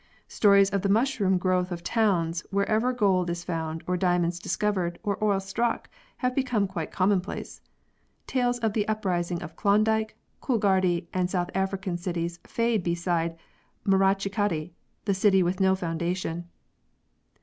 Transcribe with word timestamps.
Stories 0.27 0.71
of 0.71 0.81
the 0.81 0.89
mushroom 0.89 1.37
growth 1.37 1.71
of 1.71 1.83
towns 1.83 2.41
wherever 2.49 2.91
gold 2.91 3.29
is 3.29 3.43
found, 3.43 3.83
or 3.85 3.95
diamonds 3.95 4.39
discovered, 4.39 4.97
or 5.03 5.23
oil 5.23 5.39
struck, 5.39 5.91
have 6.17 6.33
become 6.33 6.65
quite 6.65 6.89
commonplace. 6.91 7.61
Tales 8.25 8.57
of 8.57 8.73
the 8.73 8.87
uprising 8.87 9.43
of 9.43 9.55
Klondike, 9.55 10.17
Coolgardie, 10.41 11.07
and 11.13 11.29
South 11.29 11.51
African 11.53 11.97
cities 11.97 12.39
fade 12.47 12.81
beside 12.81 13.37
Marichchikkaddi 13.85 14.71
the 15.05 15.13
city 15.13 15.43
with 15.43 15.59
no 15.59 15.75
foundation. 15.75 16.49